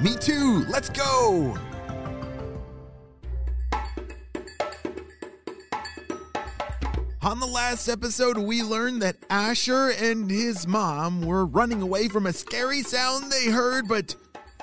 [0.00, 0.64] Me too!
[0.68, 1.58] Let's go!
[7.20, 12.26] On the last episode, we learned that Asher and his mom were running away from
[12.26, 14.14] a scary sound they heard, but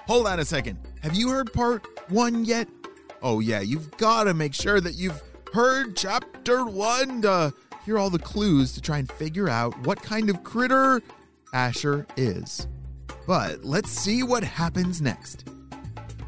[0.07, 0.79] hold on a second.
[1.01, 2.69] Have you heard part one yet?
[3.21, 5.21] Oh, yeah, you've got to make sure that you've
[5.53, 7.53] heard chapter one to
[7.85, 11.01] hear all the clues to try and figure out what kind of critter
[11.53, 12.67] Asher is.
[13.27, 15.45] But let's see what happens next.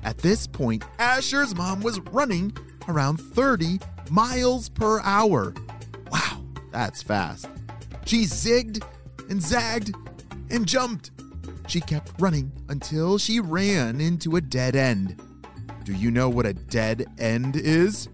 [0.04, 2.56] At this point, Asher's mom was running
[2.88, 5.54] around 30 miles per hour.
[6.12, 7.50] Wow, that's fast.
[8.06, 8.84] She zigged
[9.30, 9.94] and zagged
[10.50, 11.12] and jumped.
[11.68, 15.22] She kept running until she ran into a dead end.
[15.84, 18.08] Do you know what a dead end is?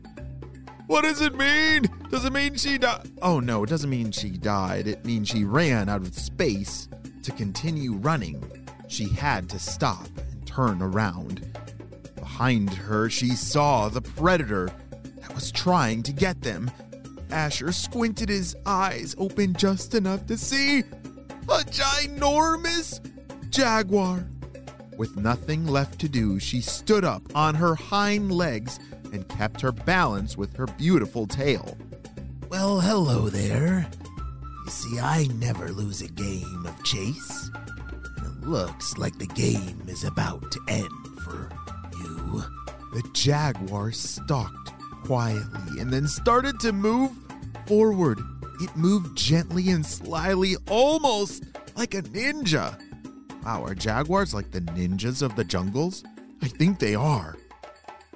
[0.88, 1.84] What does it mean?
[2.10, 3.12] Does it mean she died?
[3.22, 4.88] Oh no, it doesn't mean she died.
[4.88, 6.90] It means she ran out of space
[7.24, 8.63] to continue running.
[8.94, 11.44] She had to stop and turn around.
[12.16, 14.70] Behind her, she saw the predator
[15.18, 16.70] that was trying to get them.
[17.32, 23.00] Asher squinted his eyes open just enough to see a ginormous
[23.50, 24.28] jaguar.
[24.96, 28.80] With nothing left to do, she stood up on her hind legs
[29.12, 31.76] and kept her balance with her beautiful tail.
[32.48, 33.90] Well, hello there.
[34.66, 37.50] You see, I never lose a game of chase.
[38.46, 41.50] Looks like the game is about to end for
[41.98, 42.44] you.
[42.94, 44.74] The jaguar stalked
[45.06, 47.12] quietly and then started to move
[47.66, 48.20] forward.
[48.60, 51.46] It moved gently and slyly, almost
[51.78, 52.78] like a ninja.
[53.46, 56.04] Wow, are jaguars like the ninjas of the jungles?
[56.42, 57.38] I think they are.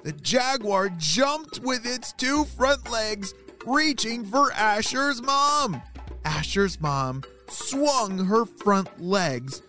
[0.04, 3.32] The jaguar jumped with its two front legs,
[3.64, 5.80] reaching for Asher's mom.
[6.26, 9.62] Asher's mom swung her front legs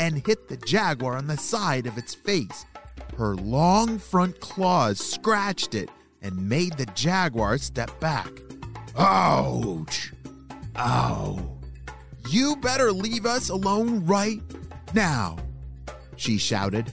[0.00, 2.64] and hit the jaguar on the side of its face.
[3.18, 5.90] Her long front claws scratched it
[6.22, 8.30] and made the jaguar step back.
[8.96, 10.14] Ouch!
[10.76, 11.58] Ow!
[12.30, 14.40] You better leave us alone right
[14.94, 15.36] now,
[16.16, 16.90] she shouted.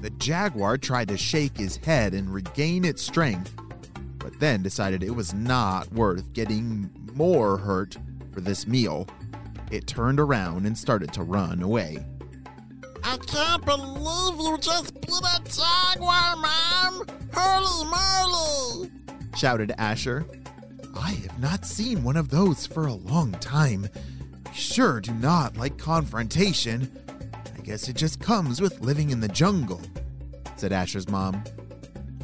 [0.00, 3.54] The jaguar tried to shake his head and regain its strength,
[4.18, 7.96] but then decided it was not worth getting more hurt
[8.38, 9.04] for this meal.
[9.72, 11.98] It turned around and started to run away.
[13.02, 17.04] I can't believe you just beat a jaguar, Mom!
[17.34, 18.90] Holy moly!
[19.36, 20.24] shouted Asher.
[20.96, 23.88] I have not seen one of those for a long time.
[24.46, 26.88] I sure do not like confrontation.
[27.56, 29.80] I guess it just comes with living in the jungle,
[30.54, 31.42] said Asher's mom.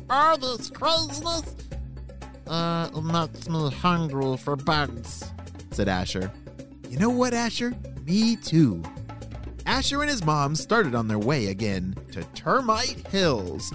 [0.09, 1.57] All this craziness,
[2.47, 5.25] uh, it makes me hungry for bugs.
[5.75, 6.31] Said Asher.
[6.89, 7.75] You know what, Asher?
[8.07, 8.83] Me too.
[9.67, 13.75] Asher and his mom started on their way again to Termite Hills.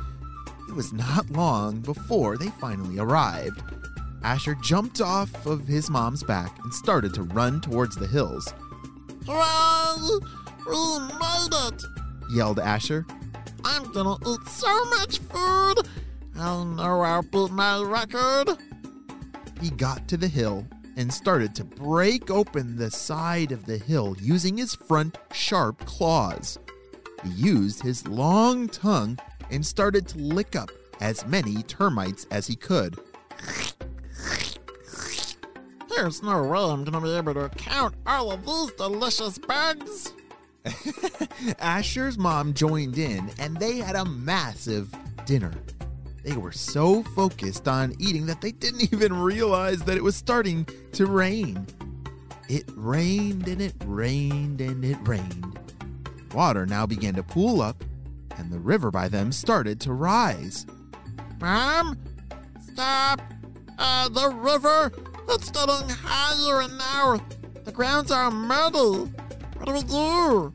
[0.69, 3.61] It was not long before they finally arrived.
[4.23, 8.53] Asher jumped off of his mom's back and started to run towards the hills.
[9.25, 10.19] Hooray!
[10.65, 11.83] We made it!
[12.31, 13.05] Yelled Asher.
[13.65, 15.87] I'm gonna eat so much food!
[16.37, 18.57] I'll beat my record!
[19.59, 20.65] He got to the hill
[20.99, 26.59] and started to break open the side of the hill using his front sharp claws.
[27.23, 29.17] He used his long tongue
[29.49, 32.99] and started to lick up as many termites as he could.
[35.89, 40.11] There's no way I'm gonna be able to count all of these delicious bugs!
[41.59, 44.93] Asher's mom joined in and they had a massive
[45.25, 45.53] dinner.
[46.23, 50.67] They were so focused on eating that they didn't even realize that it was starting
[50.93, 51.65] to rain.
[52.47, 55.59] It rained and it rained and it rained.
[56.33, 57.83] Water now began to pool up,
[58.37, 60.65] and the river by them started to rise.
[61.39, 61.97] Mom?
[62.73, 63.21] Stop!
[63.77, 64.91] Uh, the river?
[65.29, 67.19] It's getting higher and now
[67.65, 69.11] the grounds are muddy.
[69.57, 70.53] What do we do?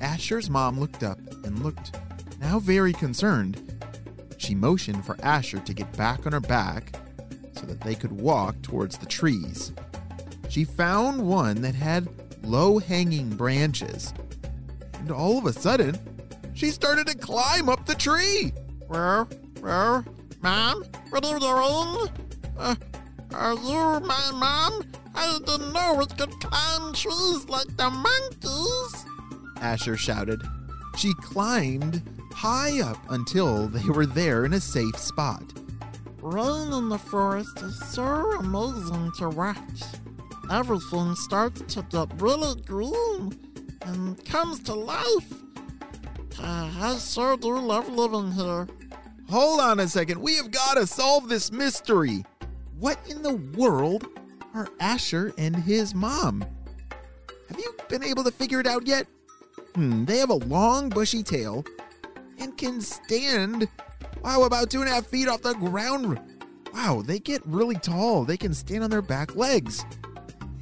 [0.00, 1.98] Asher's mom looked up and looked,
[2.40, 3.71] now very concerned.
[4.42, 6.96] She motioned for Asher to get back on her back
[7.52, 9.72] so that they could walk towards the trees.
[10.48, 12.08] She found one that had
[12.42, 14.12] low hanging branches,
[14.94, 15.96] and all of a sudden,
[16.54, 18.52] she started to climb up the tree.
[18.88, 19.28] Where?
[19.60, 20.04] Where?
[20.40, 20.82] Mom?
[21.10, 22.10] What are you doing?
[22.58, 22.74] Uh,
[23.34, 24.82] are you my mom?
[25.14, 29.06] I didn't know we could climb trees like the monkeys.
[29.60, 30.42] Asher shouted.
[30.98, 32.02] She climbed
[32.42, 35.44] high up until they were there in a safe spot.
[36.20, 38.02] Rain in the forest is so
[38.40, 39.82] amazing to watch.
[40.50, 43.32] Everything starts to get really green
[43.82, 45.32] and comes to life.
[46.36, 48.66] Uh, I sure do love living here.
[49.30, 50.20] Hold on a second.
[50.20, 52.24] We have got to solve this mystery.
[52.76, 54.04] What in the world
[54.52, 56.44] are Asher and his mom?
[57.48, 59.06] Have you been able to figure it out yet?
[59.76, 61.64] Hmm, they have a long, bushy tail
[62.42, 63.68] and can stand,
[64.22, 66.18] wow, about two and a half feet off the ground.
[66.74, 68.24] Wow, they get really tall.
[68.24, 69.84] They can stand on their back legs.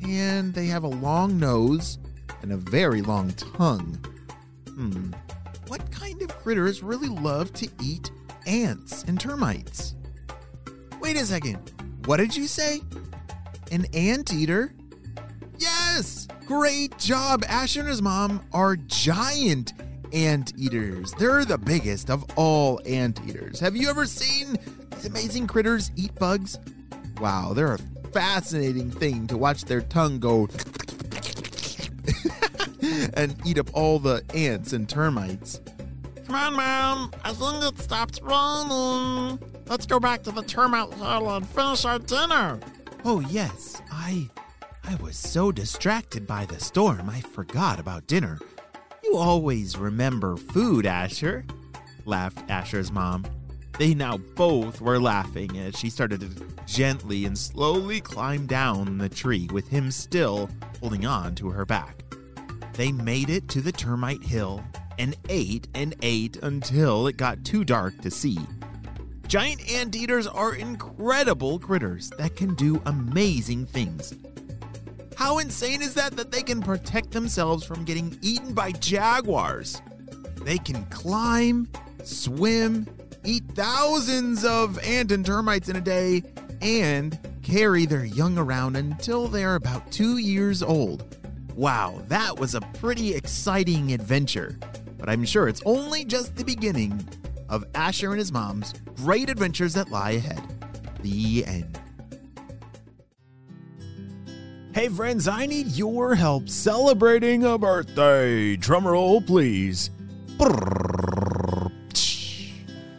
[0.07, 1.99] And they have a long nose
[2.43, 3.99] and a very long tongue.
[4.67, 5.13] Hmm,
[5.69, 8.11] what kind of critters really love to eat
[8.47, 9.95] ants and termites?
[11.01, 11.73] Wait a second.
[12.05, 12.81] What did you say?
[13.73, 14.75] An anteater?
[15.59, 16.29] Yes!
[16.47, 17.45] Great job!
[17.49, 19.73] Asher and his mom are giant
[20.13, 21.13] anteaters.
[21.13, 23.61] They're the biggest of all anteaters.
[23.61, 24.57] Have you ever seen
[24.91, 26.59] these amazing critters eat bugs?
[27.21, 27.79] Wow, they're a
[28.13, 30.49] fascinating thing to watch their tongue go
[33.15, 35.61] and eat up all the ants and termites.
[36.27, 37.13] Come on, Mom.
[37.25, 39.39] I think it stopped raining.
[39.67, 42.61] Let's go back to the termite hill and finish our dinner.
[43.05, 43.81] Oh, yes.
[43.91, 44.29] I.
[44.85, 48.39] I was so distracted by the storm, I forgot about dinner.
[49.11, 51.45] You always remember food, Asher,
[52.05, 53.27] laughed Asher's mom.
[53.77, 59.09] They now both were laughing as she started to gently and slowly climb down the
[59.09, 60.49] tree with him still
[60.79, 62.05] holding on to her back.
[62.75, 64.63] They made it to the termite hill
[64.97, 68.39] and ate and ate until it got too dark to see.
[69.27, 74.15] Giant anteaters are incredible critters that can do amazing things.
[75.21, 79.83] How insane is that that they can protect themselves from getting eaten by jaguars?
[80.45, 81.69] They can climb,
[82.03, 82.87] swim,
[83.23, 86.23] eat thousands of ant and termites in a day,
[86.63, 91.19] and carry their young around until they're about two years old.
[91.55, 94.59] Wow, that was a pretty exciting adventure.
[94.97, 97.07] But I'm sure it's only just the beginning
[97.51, 100.43] of Asher and his mom's great adventures that lie ahead.
[101.03, 101.80] The end.
[104.81, 108.57] Hey friends, I need your help celebrating a birthday.
[108.57, 109.91] Drumroll, please.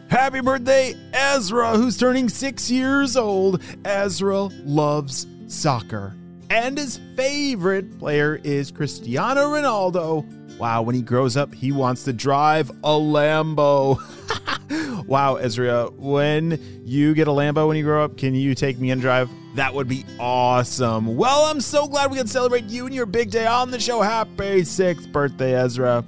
[0.08, 3.60] Happy birthday, Ezra, who's turning six years old.
[3.84, 6.14] Ezra loves soccer,
[6.50, 10.24] and his favorite player is Cristiano Ronaldo.
[10.58, 13.98] Wow, when he grows up, he wants to drive a Lambo.
[15.06, 18.90] wow, Ezra, when you get a Lambo when you grow up, can you take me
[18.90, 19.30] and drive?
[19.54, 21.16] That would be awesome.
[21.16, 24.00] Well, I'm so glad we can celebrate you and your big day on the show.
[24.00, 26.04] Happy sixth birthday, Ezra.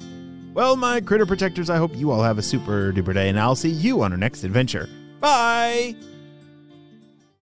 [0.55, 3.57] Well, my critter protectors, I hope you all have a super duper day, and I'll
[3.57, 4.89] see you on our next adventure.
[5.21, 5.97] Bye!